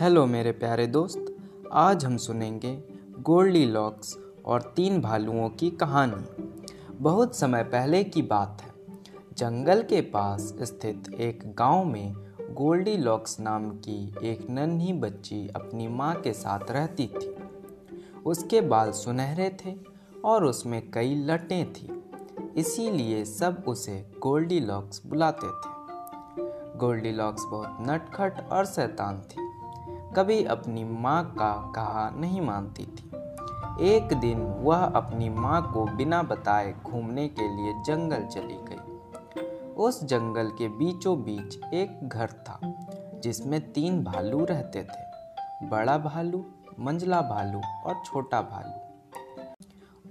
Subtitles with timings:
[0.00, 1.36] Hello मेरे प्यारे दोस्त,
[1.72, 2.84] आज हम सुनेंगे
[3.20, 6.44] गोल्डी लॉक्स और तीन भालुओं की कहानी।
[6.92, 8.72] बहुत समय पहले की बात है।
[9.38, 12.14] जंगल के पास स्थित एक गाँव में
[12.52, 17.36] गोल्डी लॉक्स नाम की एक नन्ही बच्ची अपनी माँ के साथ रहती थी।
[18.26, 19.76] उसके बाल सुनहरे थे
[20.24, 22.02] और उसमें कई लटें थी।
[22.56, 25.80] इसीलिए सब उसे गोल्डी लॉक्स बुलाते थे।
[26.78, 29.39] गोल्डी लॉक्स बहुत नटखट और शैतान थी।
[30.16, 33.10] कभी अपनी माँ का कहा नहीं मानती थी।
[33.86, 40.04] एक दिन वह अपनी माँ को बिना बताए घूमने के लिए जंगल चली गई। उस
[40.04, 42.60] जंगल के बीचों बीच एक घर था,
[43.22, 46.44] जिसमें तीन भालू रहते थे। बड़ा भालू,
[46.78, 48.80] मंझला भालू और छोटा भालू।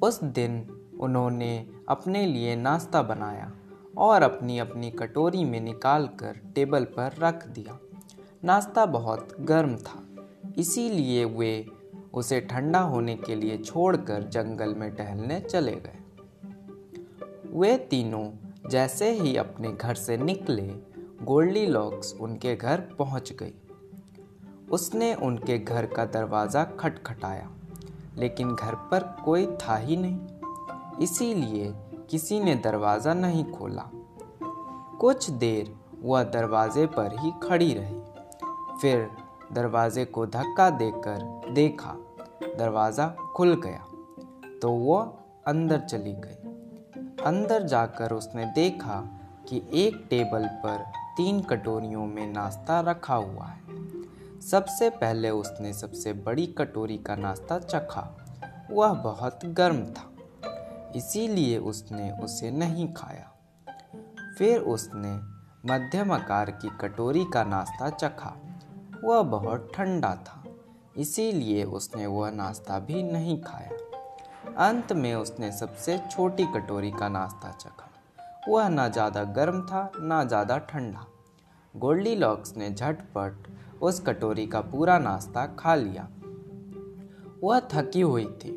[0.07, 0.69] उस दिन
[1.01, 3.51] उन्होंने अपने लिए नाश्ता बनाया
[3.97, 7.79] और अपनी अपनी कटोरी में निकाल कर टेबल पर रख दिया।
[8.43, 10.03] नाश्ता बहुत गर्म था।
[10.57, 11.65] इसीलिए वे
[12.13, 15.99] उसे ठंडा होने के लिए छोड़कर जंगल में टहलने चले गए।
[17.51, 18.25] वे तीनों
[18.69, 20.67] जैसे ही अपने घर से निकले
[21.23, 23.53] गोल्डी लॉक्स उनके घर पहुँच गई।
[24.71, 27.49] उसने उनके घर का दरवाज़ा खटखटाया,
[28.17, 31.73] लेकिन घर पर कोई था ही नहीं। इसीलिए
[32.09, 33.89] किसी ने दरवाज़ा नहीं खोला।
[34.99, 37.98] कुछ देर वह दरवाजे पर ही खड़ी रही।
[38.81, 39.09] फिर
[39.53, 41.95] दरवाजे को धक्का देकर देखा,
[42.57, 43.85] दरवाज़ा खुल गया।
[44.61, 45.13] तो वह
[45.47, 46.35] अंदर चली गई।
[47.25, 48.99] अंदर जाकर उसने देखा
[49.49, 50.83] कि एक टेबल पर
[51.17, 57.59] तीन कटोरियों में नाश्ता रखा हुआ है। सबसे पहले उसने सबसे बड़ी कटोरी का नाश्ता
[57.59, 58.07] चखा।
[58.71, 60.05] वह बहुत गर्म था,
[60.95, 63.31] इसीलिए उसने उसे नहीं खाया।
[64.37, 65.13] फिर उसने
[65.65, 68.35] मध्यम आकार की कटोरी का नाश्ता चखा।
[69.03, 70.43] वह बहुत ठंडा था,
[70.97, 73.77] इसीलिए उसने वह नाश्ता भी नहीं खाया।
[74.59, 77.89] अंत में उसने सबसे छोटी कटोरी का नाश्ता चखा।
[78.49, 81.05] वह ना ज़्यादा गर्म था, ना ज़्यादा ठंडा।
[81.75, 83.47] गोल्डी लॉक्स ने झटपट
[83.81, 86.07] उस कटोरी का पूरा नाश्ता खा लिया।
[87.43, 88.51] वह थकी हुई थी।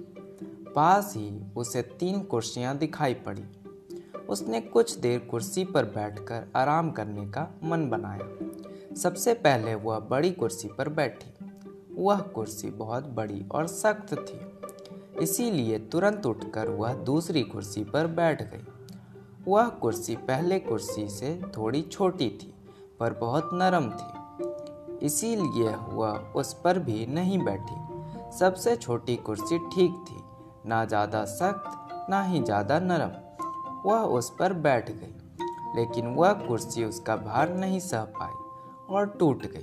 [0.76, 3.44] पास ही उसे तीन कुर्सियाँ दिखाई पड़ी।
[4.28, 8.28] उसने कुछ देर कुर्सी पर बैठकर आराम करने का मन बनाया।
[8.94, 11.32] सबसे पहले वह बड़ी कुर्सी पर बैठी।
[11.94, 14.40] वह कुर्सी बहुत बड़ी और सख्त थी,
[15.22, 18.64] इसीलिए तुरंत उठकर वह दूसरी कुर्सी पर बैठ गई।
[19.48, 22.52] वह कुर्सी पहले कुर्सी से थोड़ी छोटी थी,
[23.00, 30.04] पर बहुत नरम थी, इसीलिए वह उस पर भी नहीं बैठी। सबसे छोटी कुर्सी ठीक
[30.08, 30.22] थी,
[30.66, 33.10] ना ज़्यादा सख्त, ना ही ज़्यादा नरम।
[33.84, 35.14] वह उस पर बैठ गई,
[35.76, 38.40] लेकिन वह कुर्सी उसका भार नहीं सह पाई।
[38.90, 39.62] और टूट गई।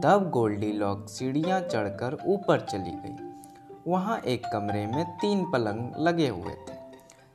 [0.00, 3.30] तब गोल्डी लॉक सीढ़ियाँ चढ़कर ऊपर चली गई।
[3.88, 6.72] वहाँ एक कमरे में तीन पलंग लगे हुए थे।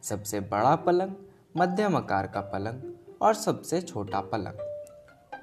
[0.03, 1.11] सबसे बड़ा पलंग,
[1.57, 4.85] मध्यम आकार का पलंग और सबसे छोटा पलंग।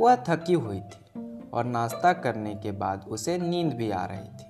[0.01, 4.47] वह थकी हुई थी और नाश्ता करने के बाद उसे नींद भी आ रही थी।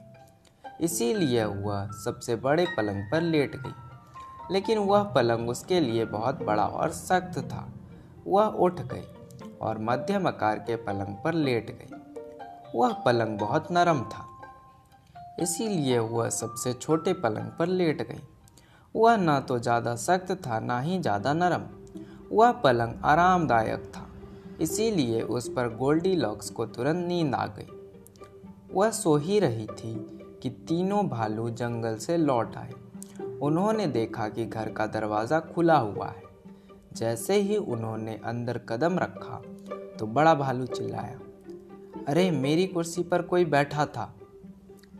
[0.84, 3.72] इसीलिए वह सबसे बड़े पलंग पर लेट गई।
[4.50, 7.68] लेकिन वह पलंग उसके लिए बहुत बड़ा और सख्त था।
[8.26, 9.21] वह उठ गई।
[9.62, 12.00] और मध्यम आकार के पलंग पर लेट गई।
[12.74, 14.26] वह पलंग बहुत नरम था,
[15.40, 18.20] इसीलिए वह सबसे छोटे पलंग पर लेट गई।
[18.94, 21.62] वह न तो ज़्यादा सख्त था, ना ही ज़्यादा नरम।
[22.32, 24.06] वह पलंग आरामदायक था,
[24.60, 27.68] इसीलिए उस पर गोल्डी लॉक्स को तुरंत नींद आ गई।
[28.72, 29.94] वह सो ही रही थी
[30.42, 32.72] कि तीनों भालू जंगल से लौट आए।
[33.42, 36.22] उन्होंने देखा कि घर का दरवाज़ा खुला हुआ है।
[36.96, 39.42] जैसे ही उन्होंने अंदर कदम रखा
[39.98, 41.18] तो बड़ा भालू चिल्लाया,
[42.08, 44.14] अरे, मेरी कुर्सी पर कोई बैठा था?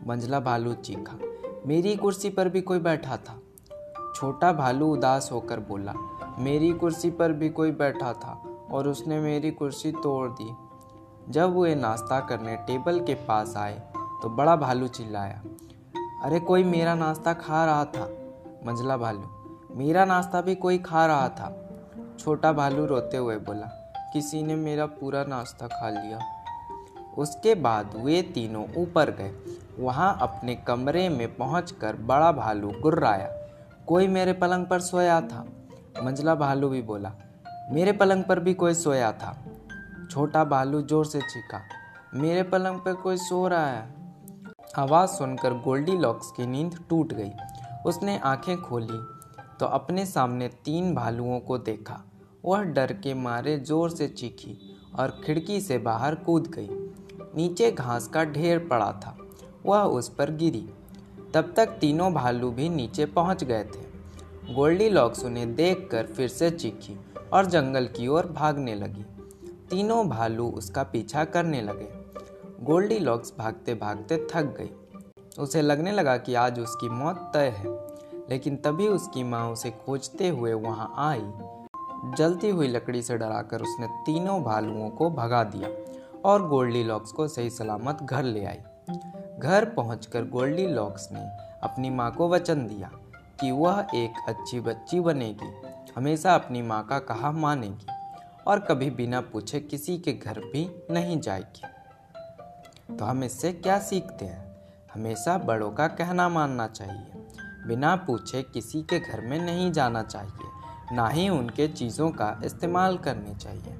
[0.07, 1.17] मंझला भालू चीखा,
[1.65, 3.39] मेरी कुर्सी पर भी कोई बैठा था?
[4.15, 5.93] छोटा भालू उदास होकर बोला,
[6.39, 10.53] मेरी कुर्सी पर भी कोई बैठा था और उसने मेरी कुर्सी तोड़ दी।
[11.29, 15.43] जब वे नाश्ता करने टेबल के पास आए तो बड़ा भालू चिल्लाया,
[16.23, 18.11] अरे, कोई मेरा नाश्ता खा रहा था?
[18.65, 19.23] मंझला भालू,
[19.71, 21.62] मेरा नाश्ता भी कोई खा रहा था।
[22.19, 23.67] छोटा भालू रोते हुए बोला,
[24.13, 26.19] किसी ने मेरा पूरा नाश्ता खा लिया।
[27.17, 29.31] उसके बाद वे तीनों ऊपर गए।
[29.79, 33.27] वहाँ अपने कमरे में पहुंचकर बड़ा भालू गुर्राया,
[33.87, 35.45] कोई मेरे पलंग पर सोया था?
[36.03, 37.11] मंझला भालू भी बोला,
[37.71, 39.35] मेरे पलंग पर भी कोई सोया था।
[40.11, 41.61] छोटा भालू ज़ोर से चीखा,
[42.15, 43.87] मेरे पलंग पर कोई सो रहा है?
[44.77, 47.31] आवाज़ सुनकर गोल्डी लॉक्स की नींद टूट गई।
[47.85, 48.99] उसने आँखें खोली
[49.59, 52.01] तो अपने सामने तीन भालुओं को देखा।
[52.45, 54.57] वह डर के मारे ज़ोर से चीखी
[54.99, 56.69] और खिड़की से बाहर कूद गई।
[57.35, 59.17] नीचे घास का ढेर पड़ा था।
[59.65, 60.67] वह उस पर गिरी।
[61.33, 66.49] तब तक तीनों भालू भी नीचे पहुँच गए थे। गोल्डी लॉक्स उन्हें देखकर फिर से
[66.51, 66.97] चीखी
[67.33, 69.05] और जंगल की ओर भागने लगी।
[69.69, 71.87] तीनों भालू उसका पीछा करने लगे।
[72.65, 74.69] गोल्डी लॉक्स भागते भागते थक गई।
[75.39, 77.92] उसे लगने लगा कि आज उसकी मौत तय है।
[78.29, 81.21] लेकिन तभी उसकी माँ उसे खोजते हुए वहाँ आई।
[82.17, 85.69] जलती हुई लकड़ी से डराकर उसने तीनों भालुओं को भगा दिया
[86.25, 88.59] और गोल्डी लॉक्स को सही सलामत घर ले आई।
[89.39, 91.21] घर पहुंचकर गोल्डी लॉक्स ने
[91.63, 92.89] अपनी माँ को वचन दिया
[93.41, 95.51] कि वह एक अच्छी बच्ची बनेगी,
[95.95, 97.87] हमेशा अपनी माँ का कहा मानेगी
[98.47, 104.25] और कभी बिना पूछे किसी के घर भी नहीं जाएगी। तो हम इससे क्या सीखते
[104.25, 104.55] हैं?
[104.93, 107.22] हमेशा बड़ों का कहना मानना चाहिए।
[107.67, 112.97] बिना पूछे किसी के घर में नहीं जाना चाहिए ना ही उनके चीज़ों का इस्तेमाल
[112.97, 113.75] करनी चाहिए।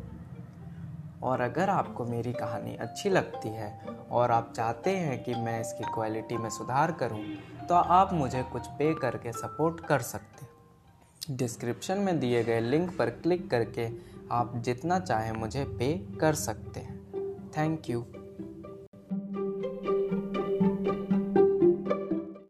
[1.24, 5.84] और अगर आपको मेरी कहानी अच्छी लगती है और आप चाहते हैं कि मैं इसकी
[5.84, 7.24] क्वालिटी में सुधार करूँ,
[7.70, 13.10] तो आप मुझे कुछ पे करके सपोर्ट कर सकते डिस्क्रिप्शन में दिए गए लिंक पर
[13.10, 13.88] क्लिक करके
[14.32, 17.02] आप जितना चाहें मुझे पे कर सकते हैं।
[17.58, 18.06] Thank you